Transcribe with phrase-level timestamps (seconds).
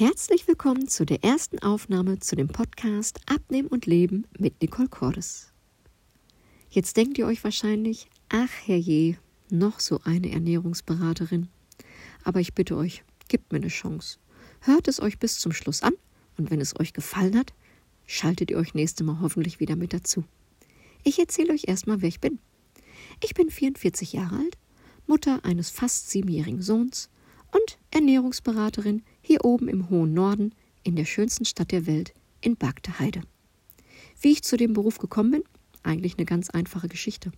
[0.00, 5.52] Herzlich willkommen zu der ersten Aufnahme zu dem Podcast Abnehmen und Leben mit Nicole Cordes.
[6.70, 9.16] Jetzt denkt ihr euch wahrscheinlich, ach herrje,
[9.50, 11.48] noch so eine Ernährungsberaterin.
[12.22, 14.18] Aber ich bitte euch, gebt mir eine Chance.
[14.60, 15.94] Hört es euch bis zum Schluss an
[16.36, 17.52] und wenn es euch gefallen hat,
[18.06, 20.22] schaltet ihr euch nächste Mal hoffentlich wieder mit dazu.
[21.02, 22.38] Ich erzähle euch erstmal, wer ich bin.
[23.20, 24.58] Ich bin 44 Jahre alt,
[25.08, 27.10] Mutter eines fast siebenjährigen Sohns
[27.50, 30.54] und Ernährungsberaterin hier oben im hohen Norden
[30.84, 33.20] in der schönsten Stadt der Welt, in Bagdeheide.
[34.22, 35.44] Wie ich zu dem Beruf gekommen bin?
[35.82, 37.30] Eigentlich eine ganz einfache Geschichte.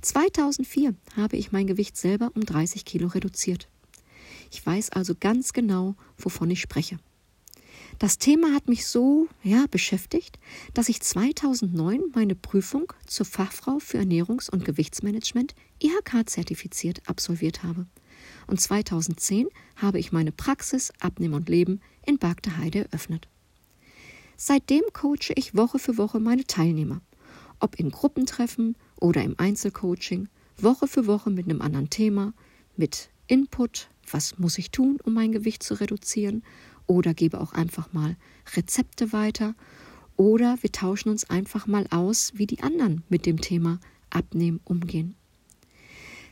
[0.00, 3.68] 2004 habe ich mein Gewicht selber um 30 Kilo reduziert.
[4.50, 6.98] Ich weiß also ganz genau, wovon ich spreche.
[8.00, 10.40] Das Thema hat mich so ja, beschäftigt,
[10.74, 17.86] dass ich 2009 meine Prüfung zur Fachfrau für Ernährungs- und Gewichtsmanagement IHK zertifiziert absolviert habe
[18.46, 23.28] und 2010 habe ich meine Praxis Abnehmen und Leben in Bagdeheide eröffnet.
[24.36, 27.00] Seitdem coache ich Woche für Woche meine Teilnehmer,
[27.60, 32.32] ob in Gruppentreffen oder im Einzelcoaching, Woche für Woche mit einem anderen Thema,
[32.76, 36.42] mit Input, was muss ich tun, um mein Gewicht zu reduzieren,
[36.86, 38.16] oder gebe auch einfach mal
[38.56, 39.54] Rezepte weiter,
[40.16, 43.78] oder wir tauschen uns einfach mal aus, wie die anderen mit dem Thema
[44.10, 45.14] Abnehmen umgehen.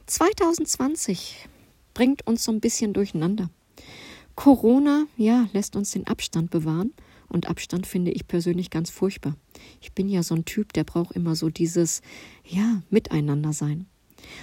[0.07, 1.49] 2020
[1.95, 3.51] bringt uns so ein bisschen durcheinander.
[4.35, 6.93] Corona, ja, lässt uns den Abstand bewahren.
[7.29, 9.37] Und Abstand finde ich persönlich ganz furchtbar.
[9.81, 12.03] Ich bin ja so ein Typ, der braucht immer so dieses,
[12.45, 13.87] ja, Miteinander sein.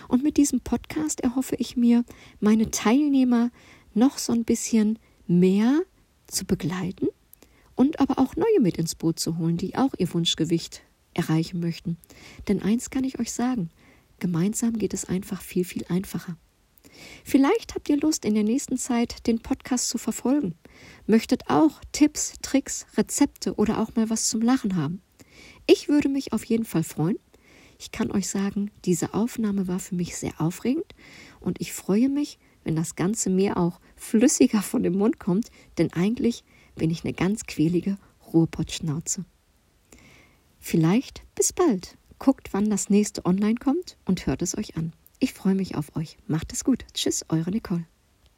[0.08, 2.06] Und mit diesem Podcast erhoffe ich mir,
[2.40, 3.52] meine Teilnehmer
[3.94, 5.81] noch so ein bisschen mehr
[6.28, 7.08] zu begleiten
[7.75, 10.81] und aber auch neue mit ins Boot zu holen, die auch ihr Wunschgewicht
[11.14, 11.98] erreichen möchten.
[12.48, 13.70] Denn eins kann ich euch sagen,
[14.20, 16.38] gemeinsam geht es einfach viel, viel einfacher.
[17.23, 20.56] Vielleicht habt ihr Lust, in der nächsten Zeit den Podcast zu verfolgen.
[21.06, 25.02] Möchtet auch Tipps, Tricks, Rezepte oder auch mal was zum Lachen haben.
[25.66, 27.20] Ich würde mich auf jeden Fall freuen.
[27.80, 30.96] Ich kann euch sagen, diese Aufnahme war für mich sehr aufregend
[31.40, 35.94] und ich freue mich, wenn das Ganze mir auch flüssiger von dem Mund kommt, denn
[35.94, 36.44] eigentlich
[36.75, 37.97] bin ich eine ganz quälige
[38.34, 39.25] Ruhrpottschnauze.
[40.59, 41.97] Vielleicht bis bald.
[42.19, 44.91] Guckt, wann das nächste online kommt und hört es euch an.
[45.19, 46.17] Ich freue mich auf euch.
[46.28, 46.85] Macht es gut.
[46.94, 47.85] Tschüss, eure Nicole.